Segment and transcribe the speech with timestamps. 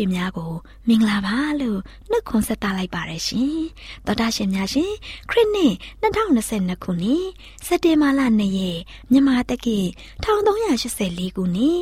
[0.00, 0.52] ရှင်မိတ်ဆွေများကို
[0.88, 3.60] မင်္ဂလာပါလို့နှုတ်ခွန်းဆက်သလိုက်ပါတယ်ရှင်
[4.06, 4.92] သောတာရှင်များရှင်
[5.30, 7.24] ခရစ်နှစ်2022ခုနှစ်
[7.66, 8.78] စက်တင်ဘာလ2ရက်
[9.10, 9.78] မြန်မာတက္ကီ
[10.24, 11.78] 1384ခုနှစ်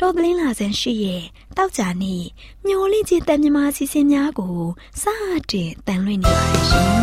[0.00, 1.22] တော်ကလင်းလာဆန်းရှိရဲ့
[1.56, 2.24] တောက်ကြနေ့
[2.66, 4.56] မျော်လင့်ခြင်းတန်မြမာစီစဉ်များကို
[5.02, 5.04] စ
[5.50, 7.00] တင်တန်လွှင့်နေပါတယ်ရှင်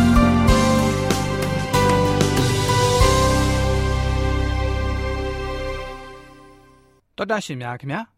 [7.16, 8.17] တော်တာရှင်များခင်ဗျာ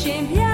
[0.00, 0.30] shame.
[0.32, 0.49] Yeah.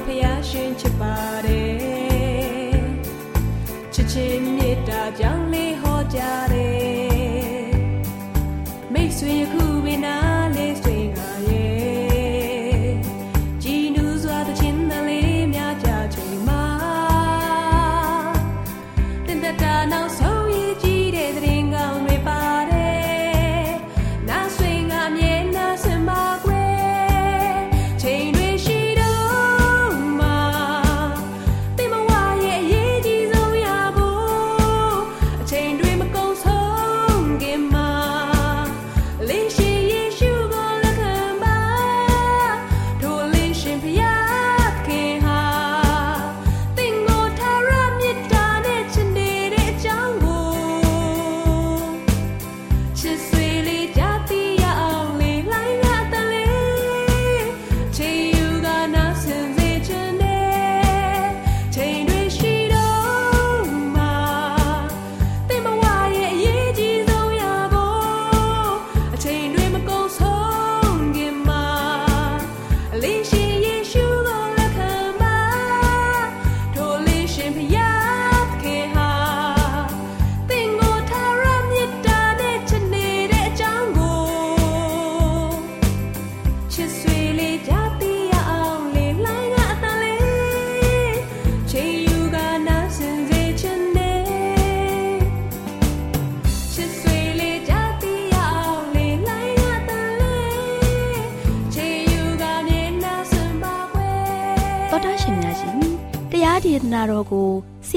[0.00, 0.20] ဒေ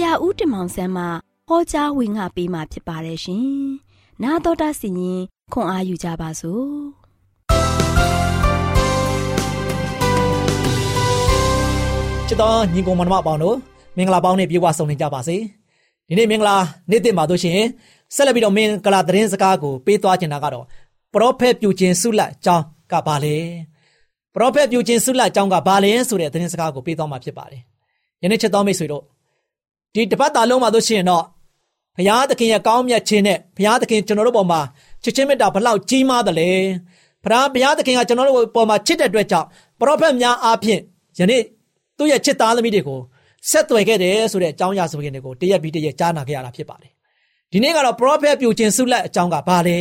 [0.03, 1.05] ရာဦးတင်မောင်ဆန်းမှ
[1.49, 3.47] ဟောကြားဝင်ငါပေးมาဖြစ်ပါတယ်ရှင်။
[4.23, 5.21] 나တော်တာစီရင်
[5.53, 6.69] ခွန်အားယူကြပါစို့။
[12.29, 13.57] ချစ်တော်ညီကောင်မတို့အပေါင်းတို့
[13.97, 15.37] မင်္ဂလာပေါင်းနဲ့ပြေဝဆုံနေကြပါစေ
[16.09, 16.57] ဒီနေ့မင်္ဂလာ
[16.91, 17.61] နေ့တစ်မှာတို့ရှင်
[18.15, 20.65] ဆက်လက်ပြီးတော့မင်္ဂလာသတင်းစကားကိုပေးသွားချင်တာကတော့
[21.13, 23.37] ပရောဖက်ပြုခြင်းဆုလတ်အကြောင်းကဘာလဲ
[24.35, 27.63] ပရောဖက်ပြုခြင်းဆုလတ်အကြောင်းကဘာလဲဆိုတဲ့သတင်းစကားကိုပေးသွားမှာဖြစ်ပါတယ်
[28.23, 29.05] ယနေ့ချက်တော်မိတ်ဆွေတို့
[29.94, 31.26] ဒီတပတ်တာလုံးမှာတို့ရှင်တော့
[31.98, 34.62] ဘုရားသခင်ရဲ့ကောင်းမြတ်ခြင်းနဲ့ဘုရားသခင်ကျွန်တော်တို့ပေါ်မှာ
[35.04, 36.50] ချစ်ချင်းမေတ္တာဘလောက်ကြီးမားတယ်လဲ
[37.24, 39.48] ဘုရားဘုရားသခင်ကကျွန်တော်တို့ပေါ်မှာချစ်တဲ့အတွက်ကြောင့်
[39.80, 40.82] ပရောဖက်များအားဖြင့်
[41.18, 41.42] ယနေ့
[41.98, 43.00] သူ့ရဲ့ချစ်သားသမီးတွေကို
[43.50, 46.92] ဆက်သွယ်ခဲ့တယ်ဆိုတဲ့အကြောင်းအရာဆိုရင်တွေကိုတရက်ပြီးတရက်ကြားနာခဲ့ရတာဖြစ်ပါတယ်
[47.52, 49.80] ဒီနေ့ကတော့ prophet ပြုခြင်းဆုလက်အကြောင်းကဘာလဲ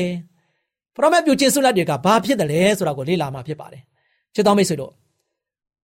[0.97, 3.83] prophet ပြုခြင်းဆုလက်တွေကဘာဖြစ်တယ်လဲဆိုတာကိုလေ့လာမှာဖြစ်ပါတယ်
[4.35, 4.93] ချစ်တော်မိတ်ဆွေတို့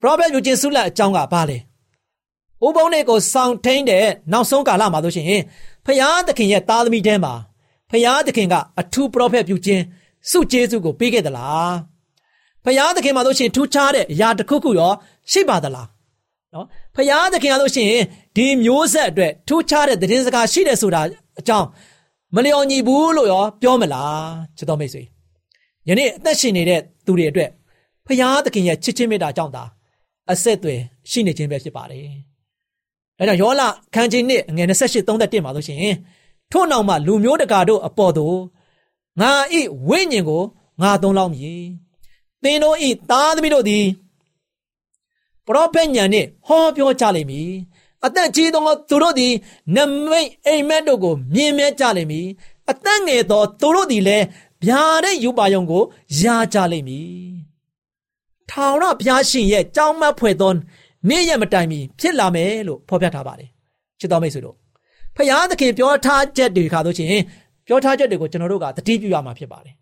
[0.02, 1.58] prophet ပြုခြင်းဆုလက်အကြောင်းကဘာလဲ
[2.66, 5.42] ဥပုံတွေကိုစောင့်ထိန်တဲ့နောက်ဆုံးကာလမှာဆိုရှင်
[5.86, 7.34] ဖျားသခင်ရဲ့သားသမီးတဲမှာ
[7.90, 9.82] ဖျားသခင်ကအထူး prophet ပြုခြင်း
[10.30, 11.72] စုကျေးဇူးကိုပေးခဲ့သလား
[12.64, 14.92] ဖျားသခင်မှာဆိုရှင်ထူးခြားတဲ့အရာတစ်ခုခုရော
[15.30, 15.88] ရှိပါသလား
[16.54, 18.04] နော်ဖျားသခင်ကလို့ရှိရင်
[18.36, 21.02] ဒီမျိုးဆက်အတွက်ထူးခြားတဲ့သတင်းစကားရှိတယ်ဆိုတာ
[21.40, 21.66] အကြောင်း
[22.34, 25.02] မလျော်ညီဘူးလို့ရောပြောမလားချစ်တော်မိတ်ဆွေ
[25.88, 27.50] ယနေ့အသက်ရှင်နေတဲ့သူတွေအတွက်
[28.06, 29.64] ဖျားသခင်ရဲ့ချစ်ချင်းမေတ္တာကြောင့်သာ
[30.30, 32.08] အဆက်အသွယ်ရှိနေခြင်းပဲဖြစ်ပါတယ်။
[33.18, 33.62] ဒါကြောင့်ယောလ
[33.94, 35.94] ခန်းကြီးနှစ်ငွေ28 31မှာဆိုရှင်
[36.52, 38.38] ထို့နောက်မှလူမျိုးတကာတို့အပေါ်သို့
[39.20, 40.42] ငါဤဝိညာဉ်ကို
[40.80, 41.62] ငါသုံးလောင်းမည်။
[42.42, 43.84] သင်တို့ဤသားသမီးတို့သည်
[45.46, 47.50] ပရောဖက်ညာနဲ့ဟောပြောကြလိမ့်မည်
[48.06, 49.34] အသက်ကြီးသောသူတို့သည်
[49.74, 49.76] န
[50.10, 52.26] မိတ်အိမ်မက်တို့ကိုမြင်မဲ့ကြလိမ့်မည်
[52.70, 54.24] အသက်ငယ်သောသူတို့သည်လည်း
[54.66, 55.82] ဗျာတဲ့ယူပါယုံကို
[56.20, 56.22] ရ
[56.52, 57.28] ကြလိမ့်မည်
[58.50, 60.52] ထာဝရဘုရားရှင်ရဲ့ကြောင်းမတ်ဖွယ်သော
[61.08, 63.48] နေ့ရက်မတိုင်မီဖြစ်လာမယ်လို့ဖော်ပြထားပါတယ်
[64.00, 64.56] ချစ်တော်မိတ်ဆွေတို့
[65.16, 67.22] ဖခင်သခင်ပြောထားချက်တွေခါဆိုရှင်
[67.66, 69.74] ပြောထားချက်တွေကိုကျွန်တော်တို့ကသတိပြုရမှာဖြစ်ပါတယ်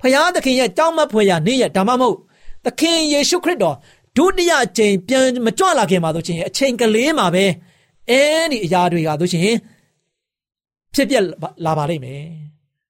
[0.00, 2.16] ဖခင်သခင်ရဲ့ကြောင်းမတ်ဖွယ်ရာနေ့ရက်ဒါမှမဟုတ်
[2.64, 3.76] သခင်ယေရှုခရစ်တော်
[4.16, 7.44] ဒုတိယအကြိမ်ပြန်မကြွလာခင်မှာဆိုရှင်အချိန်ကလေးမှာပဲ
[8.10, 8.20] အဲ
[8.50, 9.56] ဒီအရာတွေကဆိုရှင်
[10.94, 11.16] ဖြစ်ပြ
[11.64, 12.24] လာပါလိမ့်မယ်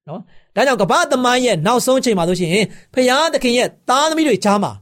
[0.09, 0.21] နော်
[0.55, 2.51] ဒါကြောင့်ကမ္ဘာသမိုင်းရဲ့နောက်ဆုံးချိန်မှာဆိုရှင်
[2.95, 4.73] ဖခင်သခင်ရဲ့သားသမီးတွေကြားမှာ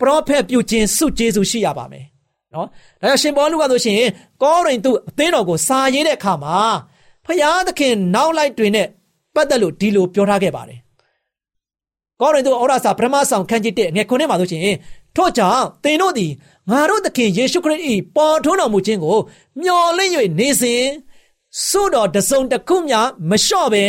[0.00, 2.06] ပရောဖက်ပြုခြင်းစုကျေးဇူးရှိရပါမယ်
[2.54, 2.66] နော်
[3.02, 4.00] ဒါကြောင့်ရှင်ဘောလူကဆိုရှင်
[4.42, 6.58] ကောရိန္သုအသင်းတော်ကိုစာရေးတဲ့အခါမှာ
[7.24, 8.88] ဖခင်သခင်နောက်လိုက်တွင်နဲ့
[9.34, 10.80] ပတ်သက်လို့ဒီလိုပြောထားခဲ့ပါတယ်
[12.20, 14.76] ကောရိန္သုဩရစာပထမဆောင်ခန်းကြီး1ငယ်9မှာဆိုရှင်
[15.16, 16.32] ထို့ကြောင့်သင်တို့သည်
[16.70, 17.82] ငါတို့သခင်ယေရှုခရစ်၏
[18.16, 19.18] ပေါ်ထွန်းတော်မူခြင်းကို
[19.60, 20.84] မျှော်လင့်၍နေစဉ်
[21.70, 22.98] သို့တော်တစုံတစ်ခုမျှ
[23.30, 23.86] မလျှော့ပဲ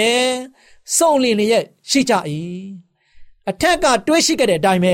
[0.98, 2.14] စုံလင်လျက်ရှိကြ၏
[3.50, 4.94] အထက်ကတွေးရှိခဲ့တဲ့အတိုင်းပဲ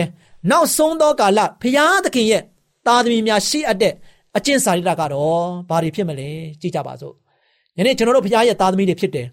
[0.50, 2.44] နောက်ဆုံးသောကာလဖျားသခင်ရဲ့
[2.88, 3.94] သားသမီးများရှိအပ်တဲ့
[4.38, 6.30] အကျင့်စာရိတ္တကတော့ဘာတွေဖြစ်မလဲ
[6.62, 7.14] ကြည့်ကြပါစို့
[7.78, 9.28] ယနေ့ကျွန်တော်တို့ဖျားရဲ့သားသမီးတွေဖြစ်တယ်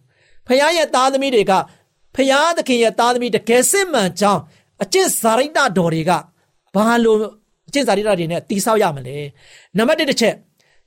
[0.46, 1.52] ဖျားရဲ့သားသမီးတွေက
[2.16, 4.42] ဖျားသခင်ရဲ့သားသမီးတကယ်စစ်မှန်ကြောင်း
[4.82, 6.10] အကျင့်စာရိတ္တတော်တွေက
[6.74, 7.18] ဘာလို့
[7.68, 9.16] အကျင့်စာရိတ္တတွေနဲ့တိဆောက်ရမလဲ
[9.76, 10.34] နံပါတ်1တစ်ချက်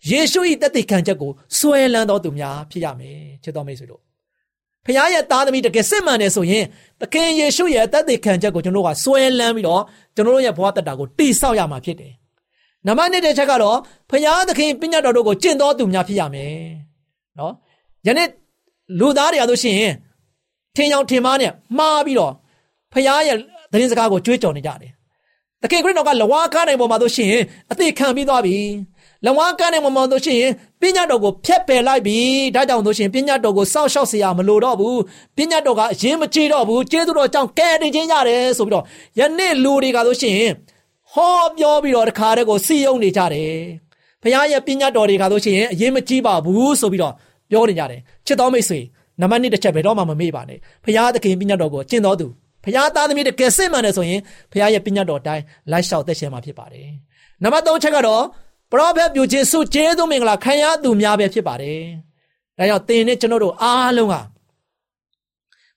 [0.09, 4.01] ယေရှု၏တသက်ခံချက်ကိုစွဲလန်းတော်သူများဖြစ်ရမယ်ချစ်တော်မိတ်ဆွေတို့
[4.85, 6.65] ဖခင်ရဲ့သားသမီးတကယ်စစ်မှန်တယ်ဆိုရင်
[7.01, 9.83] သခင်ယေရှုရဲ့တသက်ခံချက်ကိုကျွန်တော်တို့ကစွဲလန်းပြီးတော့
[10.15, 12.13] ကျွန်တော်တို့ရဲ့ဘဝတတာကိုတိဆောက်ရမှာဖြစ်တယ်
[12.86, 13.76] နံပါတ်2တစ်ချက်ကတော့
[14.10, 16.54] ဖခင်သခင်ပညာတော်တို့ကိုကျင့်တော်သူများဖြစ်ရမယ်
[17.38, 17.52] နော်
[18.06, 18.28] ယနေ့
[18.98, 19.92] လူသားတွေအားလို့ရှိရင်
[20.76, 22.32] ထင်အောင်ထင်မှားနဲ့မှားပြီးတော့
[22.92, 23.36] ဖခင်ရဲ့
[23.72, 24.92] သတင်းစကားကိုကြွေးကြော်နေကြတယ်
[25.62, 28.56] တခင်ခရစ်တော်ကလဝါကားနိုင်ပေါ်မှာတို့ရှိရင်အသေးခံပြီးသွားပြီ
[29.26, 32.18] လဝါကားနိုင်ပေါ်မှာတို့ရှိရင်ပညာတော်ကိုဖျက်ပယ်လိုက်ပြီ
[32.54, 35.00] ဒါကြောင့်တို့ရှိရင်ပညာတော်ကိုစောက်ရှောက်เสียမလို့တော့ဘူး
[35.36, 38.84] ပညာတော်ကအရင်မကြည့်တော့ဘူးကျေးဇူးတော်ကြောင့်ကဲတင်ခြင်းရတယ်ဆိုပြီးတော့
[39.18, 40.52] ယနေ့လူတွေကတို့ရှိရင်
[41.13, 43.53] ဟောပြောပြီးတော့တခါတည်းကိုစီယုံနေကြတယ်
[44.23, 47.13] ဘုရားရဲ့ပညာတော်တွေကတို့ရှိရင်အရင်မကြည့်ပါဘူးဆိုပြီးတော့
[47.49, 48.79] ပြောနေကြတယ်ချစ်တော်မိတ်ဆွေ
[49.21, 52.27] နံပါတ်1တစ်ချက်ဘယ်တော့မှမမေ့ပါနဲ့ဘုရားသခင်ပညာတော်ကိုကျင့်တော်သူ
[52.63, 54.19] ဖခင်သားသမီးတကယ်စစ်မှန်တယ်ဆိုရင်
[54.51, 56.87] ဖခင်ရဲ့ပညာတော်အတိုင်းလိုက်လျှောက်သက်ရှင်မှာဖြစ်ပါတယ်။
[57.43, 58.23] နံပါတ်3ချက်ကတော့
[58.71, 61.79] ပရောဖက်ပြုခြင်းစုကျေးဇူးမင်္ဂလာခံရသူများပဲဖြစ်ပါတယ်။
[62.57, 64.15] ဒါကြောင့်သင်နဲ့ကျွန်တော်တို့အားလုံးက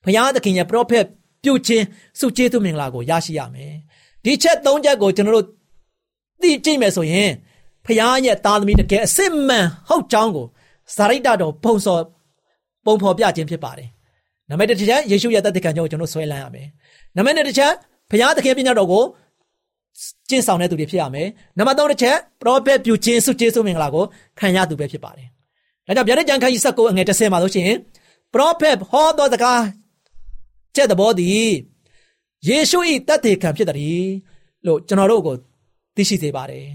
[0.03, 1.05] ဖခင်သခင်ရဲ့ပရောဖက်
[1.43, 1.85] ပြုခြင်း
[2.21, 3.75] စုကျေးဇူးမင်္ဂလာကိုရရှိရမယ်။
[4.27, 5.47] ဒီချက်3ချက်ကိုကျွန်တော်တို့
[6.43, 7.31] သိကြည့်မယ်ဆိုရင်
[7.85, 10.47] ဖခင်ရဲ့သားသမီးတကယ်အစစ်မှန်ဟုတ်ကြောင်းကို
[10.97, 12.03] ဇာရိတ္တတော်ပုံစော်
[12.87, 13.89] ပုံဖော်ပြခြင်းဖြစ်ပါတယ်
[14.49, 16.69] နံပါတ်တစ်ချက်ယေရှုရဲ့တသက်ခံကြောင်းကိုကျွန်တော်ဆွဲလန်းရမယ်
[17.17, 17.73] နံပါတ်နှစ်ချက်
[18.11, 19.05] ဘုရားသခင်ပညာတော်ကို
[20.29, 21.29] ကျင့်ဆောင်တဲ့သူတွေဖြစ်ရမယ်
[21.59, 24.05] နံပါတ်3တစ်ချက်ပရောဖက်ပြုခြင်းစုကျေးဇူးမင်္ဂလာကို
[24.39, 25.29] ခံရသူပဲဖြစ်ပါတယ်
[25.87, 27.79] ဒါကြောင့်ဗျာဒိတ်ကျမ်းခန်းကြီး19အငယ်30မှာလို့ရှိရင်
[28.33, 29.63] ပရောဖက်ဟောတော်စကား
[30.77, 31.51] တဲ့သဘောသည်
[32.49, 33.77] ယေရှု၏တသက်ခံဖြစ်တယ်
[34.67, 35.35] လို့ကျွန်တော်တို့ကို
[35.95, 36.67] သိရှိစေပါတယ်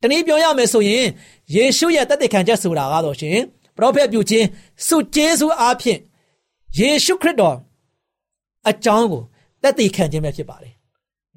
[0.00, 1.04] တနည်းပြောရမယ်ဆိုရင်
[1.54, 3.38] ယေရှုရဲ့တသက်ခံချက်ဆိုတာကတော့ရှင်
[3.76, 4.46] ပရောဖက်ပြုခြင်း
[4.86, 6.00] စုကျေးဇူးအားဖြင့်
[6.78, 7.56] ယေရှုခရစ်တော်
[8.68, 9.22] အကြောင်းကို
[9.62, 10.74] သက်သေခံခြင်းပဲဖြစ်ပါတယ်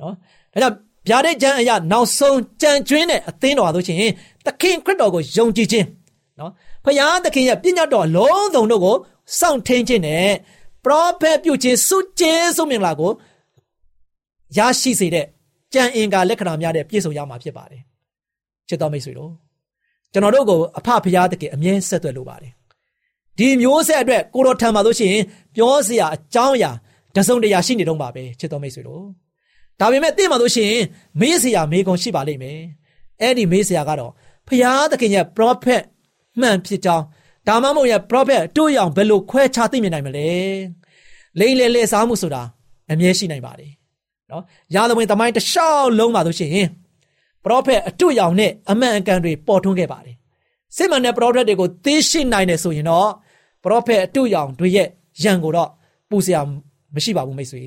[0.01, 0.13] နော်
[0.53, 0.75] ဒါကြောင့်
[1.07, 4.11] ဗျာဒိတ်ကျမ်းအရာနောက်ဆုံးကြံကျွင်းတဲ့အသင်းတော်ဆိုရှင်
[4.45, 5.85] သခင်ခရစ်တော်ကိုယုံကြည်ခြင်း
[6.39, 6.51] နော်
[6.85, 8.95] ဖျားသခင်ရဲ့ပြညတ်တော်လုံးစုံတို့ကို
[9.39, 10.29] စောင့်ထိန်ခြင်းနဲ့
[10.83, 13.11] ပရောဖက်ပြုခြင်းစုကျေးဇူးမင်္ဂလာကို
[14.57, 15.25] ရရှိစေတဲ့
[15.73, 17.81] ကြံအင်္ဂါလက္ခဏာများတဲ့ပြည့်စုံရမှာဖြစ်ပါတယ်
[18.67, 19.31] ချစ်တော်မိတ်ဆွေတို့
[20.13, 22.51] ကျွန်တော်တို့ကိုအဖဖျားသခင်အမြဲဆက်သွယ်လိုပါတယ်
[23.37, 25.23] ဒီမျိုးဆက်အတွက်ကိုတော်ထံမှာလို့ရှိရင်
[25.55, 26.71] ပြောစရာအကြောင်းအရာ
[27.15, 29.03] တစုံတရာရှိနေတော့ပါပဲချစ်တော်မိတ်ဆွေတို့
[29.79, 30.83] ဒါပေမဲ့သိမှလို့ရှိရင်
[31.19, 32.59] မေးစရာမေးခွန်းရှိပါလိမ့်မယ်
[33.21, 34.11] အဲ့ဒီမေးစရာကတော့
[34.47, 35.83] ဖျားသခင်ရဲ့ prophet
[36.39, 37.03] မှန်ဖြစ်ကြောင်း
[37.47, 40.29] ဒါမှမဟုတ်ရဲ့ prophet တို့ရောင်ဘယ်လိုခွဲခြားသိမြင်နိုင်မလဲ
[41.39, 42.41] လိမ့်လေလေစားမှုဆိုတာ
[42.91, 43.71] အမြဲရှိနိုင်ပါတယ်
[44.31, 44.43] နော်
[44.75, 46.69] ရာဇဝင်သမိုင်းတစ်လျှောက်လုံးပါလို့ရှိရင်
[47.45, 50.15] prophet အတူရောင်နဲ့အမှန်အကန်တွေပေါ်ထွန်းခဲ့ပါတယ်
[50.75, 53.09] စစ်မှန်တဲ့ prophet တွေကိုသိရှိနိုင်တယ်ဆိုရင်တော့
[53.63, 54.87] prophet အတူရောင်တွေရဲ့
[55.23, 55.69] ရန်ကိုတော့
[56.09, 56.41] ပူစရာ
[56.95, 57.63] မရှိပါဘူးမိတ်ဆွေ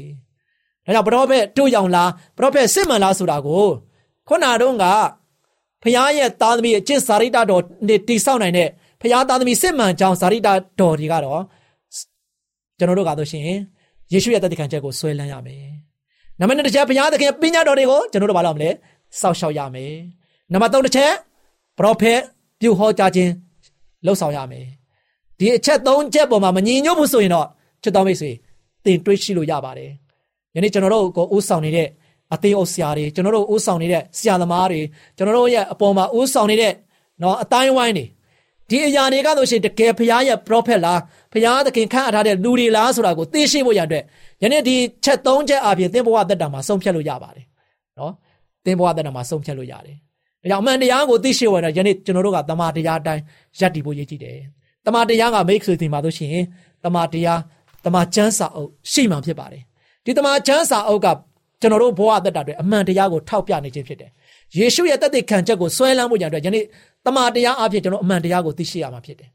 [0.85, 3.65] ဒါကြောင့် prophet အတူရောင်လား prophet စစ်မှန်လားဆိုတာကို
[4.29, 4.85] ခုနတုန်းက
[5.83, 8.69] ဖခင်ရဲ့သားသမီးအကျင့်စာရိတ္တတော်နဲ့တိဆောက်နိုင်တဲ့
[9.01, 10.49] ဖခင်သားသမီးစစ်မှန်ကြောင်းစာရိတ္တ
[10.81, 11.43] တော်တွေကတော့
[12.79, 13.45] ကျွန်တော်တို့ကတော့ရှင်
[14.13, 15.69] ယေရှုရဲ့တသက်ခံချက်ကိုဆွဲလန်းရမယ်။
[16.41, 18.71] နံပါတ်2တစ်ချက်ဘုရားသခင်ပညာတော်တွေကိုကျွန်တော်တို့ဘာလုပ်မလဲ
[19.21, 19.93] စောင့်ရှောက်ရမယ်။
[20.53, 21.13] နံပါတ်3တစ်ချက်
[21.79, 22.21] ပရောဖက်
[22.61, 23.33] ပြုဟောကြားခြင်း
[24.05, 24.67] လှုပ်ဆောင်ရမယ်။
[25.39, 27.47] ဒီအချက်3ချက်ပေါ်မှာမညီညွတ်ဘူးဆိုရင်တော့
[27.83, 28.31] ချစ်တော်မိတ်ဆွေ
[28.85, 29.91] တင်တွေးရှိလို့ရပါတယ်။
[30.55, 31.89] ယနေ့ကျွန်တော်တို့ကိုဦးဆောင်နေတဲ့
[32.35, 34.81] အသေးအုပ်ဆရာတွေကျွန်တော်တို့ဦးဆောင်နေတဲ့ဆရာသမားတွေ
[35.17, 36.73] ကျွန်တော်တို့ရဲ့အပေါ်မှာဦးဆောင်နေတဲ့
[37.23, 38.07] နော်အတိုင်းဝိုင်းတွေ
[38.71, 41.01] ဒီအရာတွေကတော့ရှင်တကယ်ဘုရားရဲ့ prophet လား
[41.33, 44.03] ဘုရားသခင်ခန့်အပ်ထားတဲ့လူတွေလားဆိုတာကိုသိရှိဖို့ရတဲ့
[44.43, 47.47] ယနေ့ဒီချက်၃ချက်အပြင်သင်ဘဝသက်တာမှာဆုံးဖြတ်လို့ရပါတယ်
[47.99, 48.13] နော်
[48.65, 49.97] သင်ဘဝသက်တာမှာဆုံးဖြတ်လို့ရတယ်
[50.43, 53.23] ဒါကြောင့်အမှန်တရားကိုသိရှိဖို့ရယနေ့ကျွန်တော်တို့ကတမန်တရားအတိုင်း
[53.59, 54.37] ယက်တည်ဖို့ရည်ကြည်တယ်
[54.87, 56.45] တမန်တရားကမိတ်ဆွေတင်ပါလို့ရှိရင်
[56.85, 57.41] တမန်တရား
[57.85, 59.63] တမန်ကျမ်းစာအုပ်ရှိမှဖြစ်ပါတယ်
[60.05, 61.07] ဒီတမန်ကျမ်းစာအုပ်က
[61.61, 64.11] ကျွန်တော်တို့ဘဝသက်တာတွေအမှန်တရားကိုထောက်ပြနေခြင်းဖြစ်တယ်
[64.59, 66.65] ယေရှုရဲ့တသက်ခံချက်ကိုဆွဲလန်းဖို့ကြတဲ့ယနေ့
[67.07, 69.29] တမန်တရားအဖြစ်ကျွန်တော်အမှန်တရားကိုသိရှိရမှာဖြစ်တယ်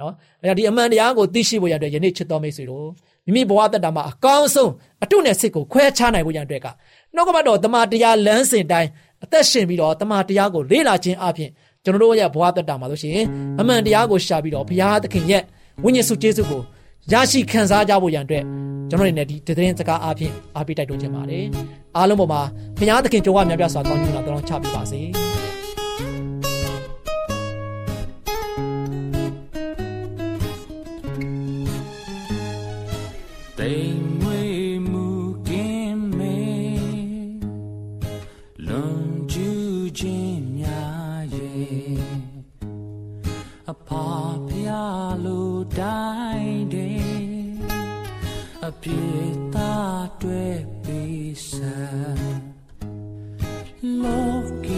[0.00, 0.12] နော်
[0.42, 2.86] အဲဒီအမှန်တရားကိုသိရှိဖို့ရတဲ့ယနေ့ချစ်တော်မိတ်ဆွေတို့
[3.26, 4.70] မိမိဘဝသက်တာမှာအကောင်းဆုံး
[5.02, 6.66] အတုနဲ့စစ်ကိုခွဲခြားနိုင်ဖို့ရတဲ့က
[7.14, 8.88] နှုတ်ကပတ်တော်တမန်တရားလမ်းစဉ်တိုင်း
[9.24, 11.50] အသက်ရှင်ပြီးတော့တမန်တရားကိုလေ့လာခြင်းအပြင်
[11.84, 13.26] ကျွန်တော်တို့ရဲ့ဘဝသက်တာမှာလို့ရှိရင်
[13.60, 15.42] အမှန်တရားကိုရှာပြီးတော့ဘုရားသခင်ရဲ့
[15.84, 16.62] ဝိညာဉ်စုကျေးဇူးကို
[17.12, 18.44] ရရှိခံစားကြဖို့ရန်အတွက်
[18.90, 21.44] ကျွန်တော်တို့နဲ့ဒီသတင်းစကားအပြင်အားပေးတိုက်တွန်းခြင်းပါတယ်
[21.96, 22.42] အားလုံးပေါ်မှာ
[22.78, 25.00] ဘုရားသခင်ကြိုးဝများပြစွာကောင်းချီးလာတော်ချပေးပါစေ
[33.70, 34.42] တိမ်မွေ
[34.90, 35.06] မူ
[35.48, 36.38] ကင်းမေ
[38.68, 42.08] လွန်ကျူးခြင်းများရဲ့
[43.70, 44.08] အဖာ
[44.48, 47.02] ဖျားလိုတိုင်းတဲ့
[48.66, 49.04] အပြေ
[49.54, 51.78] သားတွေ့ပြီးစံ
[54.02, 54.66] လောက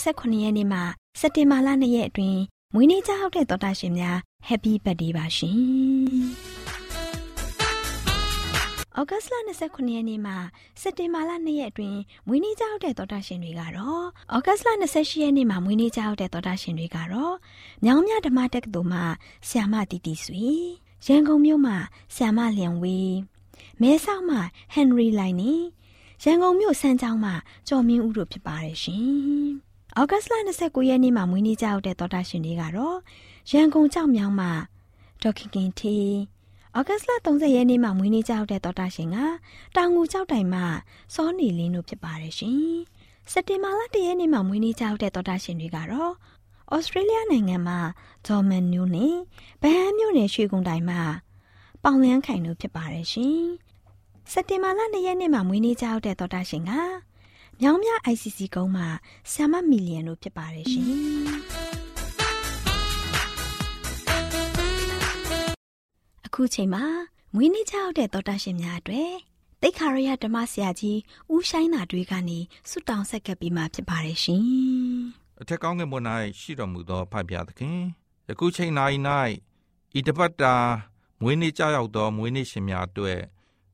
[0.00, 0.78] 2018ရက်နေ့မှ
[1.20, 2.40] စက်တင်ဘာလ2ရက်အတွင်း
[2.74, 4.16] မွေးနေ့ကြောက်တဲ့တော်တာရှင်များ
[4.48, 5.58] Happy Birthday ပါရှင်။
[8.98, 9.34] ဩဂတ်စ်လ
[9.66, 10.32] 29ရက်နေ့မှ
[10.80, 14.04] စက်တင်ဘာလ2ရက်အတွင်းမွေးနေ့ကြောက်တဲ့တော်တာရှင်တွေကတော့
[14.34, 17.34] ဩဂတ်စ်လ28ရက်နေ့မှမွေးနေ့ကြောက်တဲ့တော်တာရှင်တွေကတော့
[17.84, 19.00] မြောင်းမြဓမ္မတက္ကသိုလ်မှ
[19.48, 20.48] ဆ ्याम တီတီဆွေ
[21.06, 21.74] ရန်ကုန်မြို့မှ
[22.16, 23.14] ဆ ्याम လျံဝေး
[23.80, 24.36] မဲဆောက်မှ
[24.72, 25.52] ဟန်နရီလိုင်နီ
[26.22, 27.32] ရန်ကုန်မြို့စမ်းချောင်းမှ
[27.68, 29.50] ကျော်မင်းဦးတို့ဖြစ်ပါတယ်ရှင်။
[29.98, 32.96] ဩဂတ်စ်လ29ရက်နေ့မှာမွေးနေ့ကြောက်တဲ့တော်တာရှင်တွေကတော့
[33.50, 34.52] ရန်ကုန်ကြောက်မြောင်းမှာ
[35.22, 35.96] ဒေါက်ခင်ခင်တီ
[36.76, 39.16] ဩဂတ်စ်လ30ရက်နေ့မှာမွေးနေ့ကြောက်တဲ့တော်တာရှင်က
[39.76, 40.64] တောင်ငူကြောက်တိုင်မှာ
[41.14, 42.60] စောနေလင်းတို့ဖြစ်ပါတယ်ရှင်။
[43.32, 46.12] စက်တင်ဘာလ1ရက်နေ့မှာမွေးနေ့ကြောက်တဲ့တော်တာရှင်တွေကတော့
[46.74, 47.78] ဩစတြေးလျနိုင်ငံမှာ
[48.26, 49.14] ဂျော်မန်နူးနဲ့
[49.62, 51.00] ဗဟန်းမြို့နယ်ရွှေကုန်းတိုင်မှာ
[51.84, 53.42] ပေါင်လန်းခိုင်တို့ဖြစ်ပါတယ်ရှင်။
[54.32, 56.72] စက်တင်ဘာလ2ရက်နေ့မှာမွေးနေ့ကြောက်တဲ့တော်တာရှင်က
[57.62, 58.88] မြောင်းမြ ICC ကုန်းမှာ
[59.32, 60.84] ဆ iam မီလီယံတို့ဖြစ်ပါတယ်ရှင်။
[66.26, 66.84] အခုချိန်မှာ
[67.34, 69.12] မွေးနေ့ကြောက်တဲ့တော်တာရှင်များအတွက်
[69.60, 70.98] တိတ်ခါရရဓမ္မဆရာကြီး
[71.32, 72.38] ဦးဆိုင်နာတွေကနေ
[72.70, 74.42] ဆုတောင်းဆက်ကပ်ပြီးမှဖြစ်ပါတယ်ရှင်။
[75.40, 76.00] အထက်ကောင်းကင်ဘုံ၌
[76.40, 77.78] ရှိတော်မူသောဖဖျားသခင်
[78.28, 78.72] ယခုချိန်၌၌
[79.98, 80.54] ဤတပတ်တာ
[81.22, 83.20] မွေးနေ့ကြောက်ရောက်သောမွေးနေ့ရှင်များအတွက်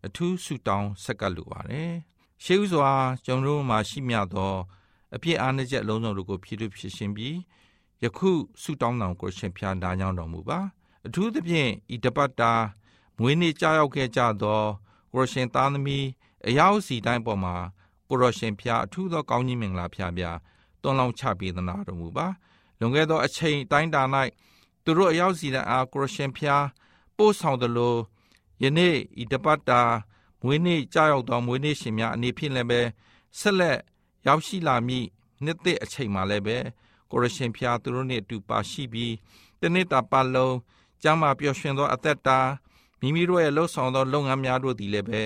[0.06, 1.92] အထူးဆုတောင်းဆက်ကပ်လိုပါတယ်။
[2.44, 2.90] ရှေးဥစွာ
[3.24, 4.54] ကျွန်တော်တို့မှာရှိမြသော
[5.14, 7.36] အပြစ်အားနည်းချက်အလုံးစုံတို့ကိုဖြည့်ထုတ်ဖြစ်ရှင်ပြီး
[8.02, 8.30] ယခု
[8.62, 10.58] ဆုတောင်းတော်ကိုရှင်ဖျားနာကြောင်းတော်မူပါ
[11.06, 12.52] အထူးသဖြင့်ဤတပတ်တာ
[13.18, 14.60] မွေးနေ့ကြောက်ရောက်ခဲ့ကြသော
[15.12, 16.06] ကိုရရှင်သားသမီး
[16.46, 17.54] အယောက်စီတိုင်းပေါ်မှာ
[18.08, 20.36] ကိုရရှင်ဖျားအထူးသောကောင်းကြီးမင်္ဂလာဖျားဖျား
[20.82, 22.26] တွန်းလောင်းချပေးသနာတော်မူပါ
[22.78, 24.02] လွန်ခဲ့သောအချိန်တိုင်းတာ၌
[24.84, 26.64] သူတို့အရောက်စီတဲ့အာကိုရရှင်ဖျား
[27.16, 27.96] ပို့ဆောင်သလို
[28.62, 29.80] ယနေ့ဤတပတ်တာ
[30.46, 32.80] မွေးနေ့ကြောက်ရောက်သောမွေးနေ့ရှင်များအနေဖြင့်လည်းပဲ
[33.38, 33.78] ဆက်လက်
[34.26, 35.06] ရောက်ရှိလာမည့်
[35.44, 36.56] နှစ်သက်အချိန်မှာလည်းပဲ
[37.10, 39.14] ကိုရရှင်ဖျားသူတို့နဲ့အတူပါရှိပြီး
[39.60, 40.56] တနေ့တာပတ်လုံး
[41.02, 42.38] ကျမ်းမာပျော်ရွှင်သောအသက်တာ
[43.00, 45.22] မိမိတို့ရဲ့လှုပ်ဆောင်သောလုပ်ငန်းများတို့သည်လည်းပဲ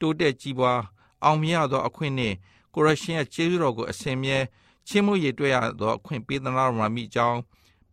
[0.00, 0.80] တိုးတက်ကြီးပွား
[1.24, 2.36] အောင်မြတ်သောအခွင့်နှင့်
[2.74, 4.38] ကိုရရှင်ရဲ့ကျေးဇူးတော်ကိုအစဉ်မြဲ
[4.88, 7.38] ချင်းမှုရတွေ့ရသောအခွင့်ပေးသနာတော်မှာမိကြောင်း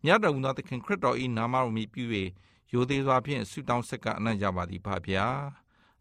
[0.04, 2.04] မြတ်တော်မူသောသခင်ခရစ်တော်၏နာမတော်မြည်ပြု၍
[2.72, 5.26] ရိုသေစွာဖြင့်ဆုတောင်းဆက်ကအနံ့ကြပါသည်ဖပါဗျာ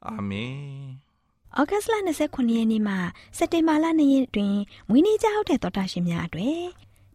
[0.07, 0.59] အာမင်
[1.57, 1.93] ဩဂတ်စ်လ
[2.25, 2.95] 29ရက်နေ့မှ
[3.38, 4.55] စက်တင်ဘာလ2ရက်တွင်
[4.89, 6.62] မွေးနေ့ကြောက်တဲ့တော်တာရှင်များအတွေ့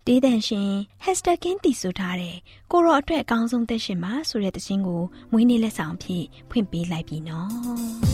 [0.07, 0.71] တေးတန်ရှင်
[1.03, 2.37] ဟက်စတာကင်းတီဆိုထားတဲ့
[2.71, 8.14] ကိုရောအတွက်အကောင်းဆုံးသက်ရှင်ပါဆိုတဲ့သင်းကိုမွေးနေ့လက်ဆောင်ဖြင့်ဖွင့်ပေးလိုက်ပြီနော်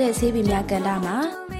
[0.00, 1.16] တဲ့ဆေးပင်များကန်တာမှာ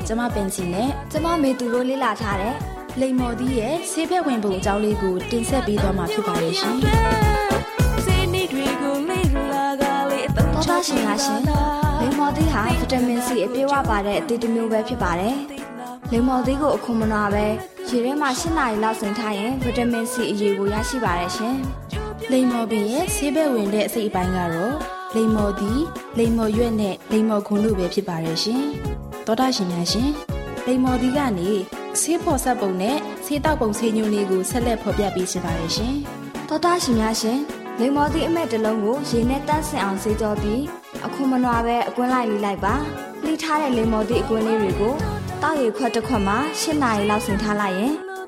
[0.06, 2.56] ကျမပင်စီနဲ့ကျမမေသူတို့လေ့လာထားတဲ့
[3.00, 6.76] လိမ္မော်သီးရဲ့ဆေးဖက်ဝင်ပုံအကြောင်းလေးကိုတင်ဆက်ပေးသွားမှာဖြစ်ပါရဲ့ရှင်
[8.04, 11.40] စိနေတွေကိုလေ့လာကလေးအတော့သောတာရှင်များရှင်
[12.00, 15.36] လိမ္မော်သီးဟာဗီတာမင်စီအပြည့်အဝပါတဲ့အသီးတစ်မျိုးပဲဖြစ်ပါတယ်
[16.12, 17.46] လိမ္မော်သီးကိုအခုမနာပဲ
[17.88, 21.56] ရေထဲမှာ၈နာရီလောက်စင်ထားရင်ဗီတာမင်စီအရေးကိုရရှိပါတယ်ရှင်
[22.30, 25.82] လိမ္မော်ပင်ရဲ့ဆေးဖက်ဝင်တဲ့အစိတ်အပိုင်းကတော့ လိမ္မော်သီး
[26.18, 28.64] လိမ္မော်ရွက်နဲ့လိမ္မော်ခွန်တို့ပဲဖြစ်ပါရဲ့ရှင်
[29.26, 30.10] တော်တာရှင်များရှင်
[30.66, 31.50] လိမ္မော်သီးကနေ
[32.00, 35.94] ဆေးဖော်ဆက်ပုံနဲ့ဆေးတောက်ပုံဆေးညွှန်းလေးကိုဆက်လက်ဖော်ပြပေးရှင်ပါရဲ့ရှင်
[36.48, 37.38] သောတာရှင်များရှင်
[37.80, 40.62] လိမ္မော်သီးအမဲ့တစ်လုံးကိုရေနဲ့တန့်စင်အောင်ဆေးကြောပြီး
[41.06, 42.74] အခုမနာပဲအကွင်းလိုက်လေးလိုက်ပါ
[43.24, 44.94] လှိထားတဲ့လိမ္မော်သီးအကွင်းလေးတွေကို
[45.42, 47.92] တောက်ရီခွက်တစ်ခွက်မှာ၈နာရီလောက်စင်ထားလိုက်ရင်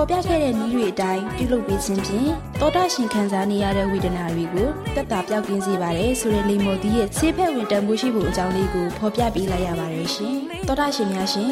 [0.00, 2.30] ဖော်ပြခဲ့တဲ့နည်းတွေအတိုင်းပြုလုပ်ပေးခြင်းဖြင့်
[2.60, 10.34] တော်တာရှင်ခံစားနေရတဲ့ဝေဒနာတွေကိုတက်တာပြောက်ကင်းစေပါတယ်ဆိုတဲ့လိမ္မော်သီးရဲ့ဆေးဖက်ဝင်တန်ဖိုးရှိဖို့အကြောင်းလေးကိုဖော်ပြပေးလိုက်ရပါတယ်ရှင်။
[10.68, 11.50] တော်တာရှင်များရှင်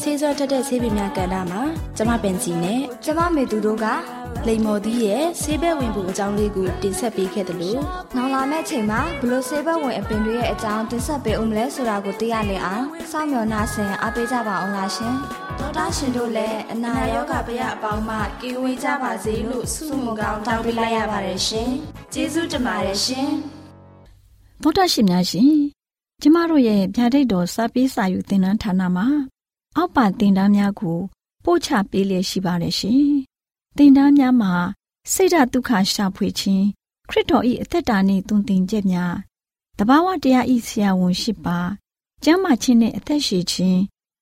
[0.00, 1.62] ဆေးစွမ်းတက်တဲ့ဆေးပင်များကဏ္ဍမှာ
[1.96, 3.86] ကျမပင်စီနဲ့ကျမမေသူတို့က
[4.46, 7.80] လိမ္မော်သီးရဲ့ဆေးဘက်ဝင်ပုံအကြောင်းလေးကိုတင်ဆက်ပေးခဲ့တယ်လို့
[8.16, 15.16] နောင်လာမယ့်ချိန်မှာဘလို့ဆေးဘက်ဝင်အပင်တွေရဲ့အကြောင်းတင်ဆက်ပေးဦးမလဲဆိုတာကိုသိရလင်အောင်စောင့်မျှော်နှားဆင်အားပေးကြပါအောင်လားရှင်
[15.58, 21.70] ဒေါက်တာရှင်တို့လည်းအနာရောဂါပရအပေါင်းမှကင်းဝေးကြပါစေလို့ဆုမွန်ကောင်းတောင်းပေးလိုက်ရပါတယ်ရှင်
[22.12, 23.30] ကျေးဇူးတင်ပါတယ်ရှင်
[24.62, 25.54] ဗုဒ္ဓရှင်များရှင်
[26.22, 29.06] ကျမတို့ရဲ့ဗျာဒိတ်တော်စပေးစာယူသင်တန်းဌာနမှာ
[29.76, 30.98] အောက်ပါသင်တန်းများကို
[31.44, 33.04] ပို့ချပေးလျက်ရှိပါတယ်ရှင်
[33.76, 34.52] သင်တန်းများမှာ
[35.12, 36.64] စိတ်ဓာတ်ဒုက္ခရှာဖွေခြင်း
[37.08, 39.14] ခရစ်တော်၏အသက်တာနှင့်တုန်တင်ကြများ
[39.78, 41.58] တဘာဝတရားဤဆရာဝန်ရှိပါ
[42.24, 43.80] ကျမ်းမာခြင်းနှင့်အသက်ရှည်ခြင်း